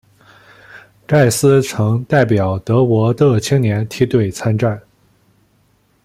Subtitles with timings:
[1.05, 4.81] 盖斯曾代表德国各青年梯队参战。